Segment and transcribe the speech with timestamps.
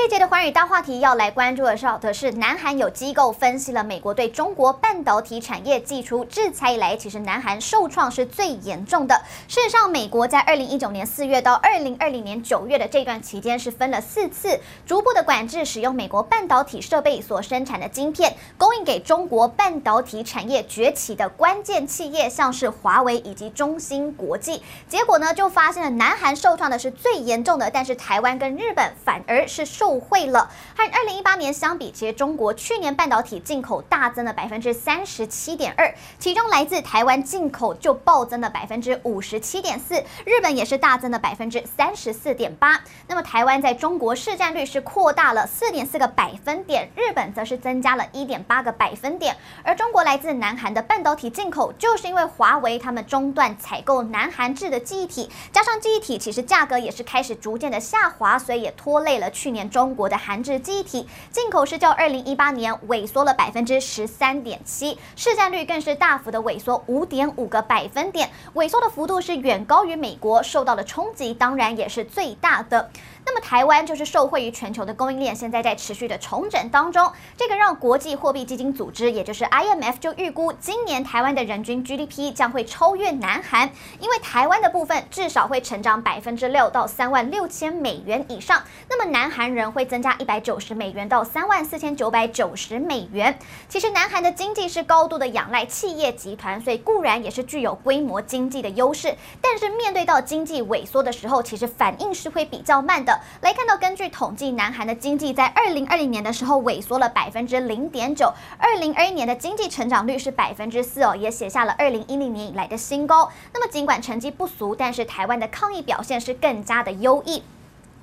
[0.00, 9.20] 这节的寰宇大话题要来关注的是，的是南韩有机构分析了美国对中国半导体产业祭出制裁以来，其实南韩受创是最严重的。
[9.46, 24.62] 事实上，美国在二零一九年四月到二零二零年九月的这段期间，是分了四次逐步的管制使用美国半导体设备所生产的晶片，供应给中国半导体产业崛起的关键企业，像是华为以及中芯国际。
[24.88, 29.66] 结果呢，就发现了南韩受创的是最严重的，但是台湾跟日本反而是。
[29.80, 39.94] 受惠了，和二零一八年相比，其实中国去年半导体进口大增了百分之三十七点二，其中来自台湾进口就暴增了百分之五十七点四，
[40.26, 42.78] 日本也是大增了百分之三十四点八。
[43.06, 49.34] 那么台湾在中国市占率是扩大了四点四个百分点，日本则是增加了一点八个百分点。
[49.62, 59.60] 而中国来自南韩的半导体进口，就是因为华为他们中断采购南韩制的记忆体，加上记忆体其实价格也是开始逐渐的下滑，所以也拖累了去年。
[59.70, 72.90] 中中国的韩制记忆体进口是较二零一八年萎缩了百分之十三点七，市占率更是大幅的萎缩五点五个百分点，萎缩的幅度是远高于美国，受到的冲击当然也是最大的。
[73.24, 93.38] 那么台湾就是受惠于全球的供应链，现在在持续的重整当中，这个让国际货币基金组织，也就是 IMF 就预估今年台湾的人均 GDP 将会超越南韩，因为台湾的部分至少会成长百分之六到三万六千美元以上，那么南韩人会增加一百九十美元到三万四千九百九十美元。
[93.68, 103.20] 其实南韩的经济是高度的仰赖企业集团，所以固然也是具有规模经济的优势，但是面对到经济萎缩的时候，其实反应是会比较慢的。
[103.40, 113.30] 来看到，根据统计，南韩的经济在二零二零年的时候萎缩了百分之零点九，二零二一年的经济成长率是百分之四哦，也写下了二零一零年以来的新高。
[113.52, 117.42] 那么尽管成绩不俗，但是台湾的抗疫表现是更加的优异。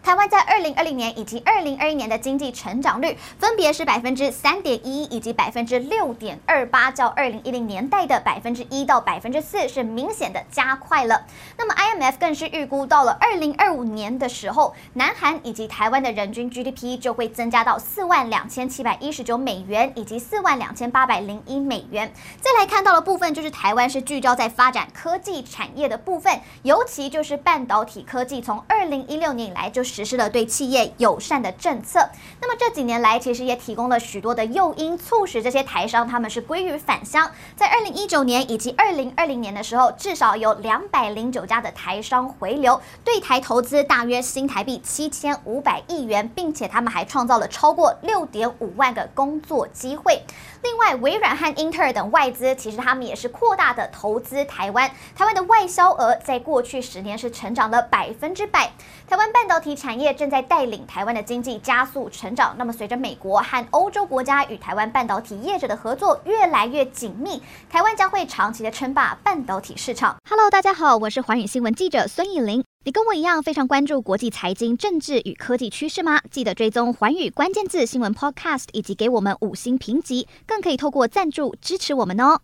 [0.08, 11.26] 台湾在二零二零年以及二零二一年的经济成长率分别是百分之三点一以及百分之六点二八，较二零一零年代的百分之一到百分之四是明显的加快了。
[11.58, 22.10] 那么 IMF 更是预估到了二零二五年的时候，南韩以及台湾的人均 GDP 就会增加到四万两千七百一十九美元以及四万两千八百零一美元。
[22.40, 29.97] 再来看到的部分就是台湾是聚焦在发展科技产业的部分，尤其就是半导体科技，从二零一六年以来就是。
[29.98, 32.08] 实施了对企业友善的政策，
[32.40, 37.32] 那么这几年来其实也提供了许多的诱因，促使这些台商他们是归于返乡。
[37.56, 50.22] 在二零一九年以及二零二零年的时候，至少有两百零九家的台商回流，对台投资大约新台币七千五百亿元，并且他们还创造了超过六点五万个工作机会。
[50.62, 58.72] 另外，微软和英特尔等外资其实他们也是扩大的投资台湾，台湾的外销额在过去十年是成长了百分之百。
[59.08, 62.54] 台湾半导体产产业正在带领台湾的经济加速成长。
[62.58, 70.18] 那么，随着美国和欧洲国家与台湾半导体业者的合作越来越紧密，台湾将会长期的称霸半导体市场。
[70.30, 72.66] Hello，大家好，我是寰宇新闻记者孙艺玲。
[72.84, 76.20] 你跟我一样非常关注国际财经、政治与科技趋势吗？
[76.30, 82.42] 记得追踪寰宇关键字新闻 Podcast，以及给我们五星评级，更可以透过赞助支持我们哦。